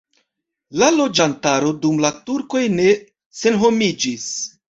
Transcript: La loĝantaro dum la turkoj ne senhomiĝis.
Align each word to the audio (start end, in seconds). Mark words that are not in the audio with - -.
La 0.83 0.87
loĝantaro 0.93 1.69
dum 1.83 2.01
la 2.07 2.11
turkoj 2.31 2.63
ne 2.79 2.87
senhomiĝis. 3.43 4.27